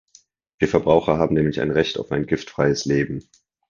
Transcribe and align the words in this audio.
Wir 0.57 0.67
Verbraucher 0.67 1.19
haben 1.19 1.35
nämlich 1.35 1.61
ein 1.61 1.69
Recht 1.69 1.99
auf 1.99 2.11
ein 2.11 2.25
giftfreies 2.25 2.85
Leben. 2.85 3.29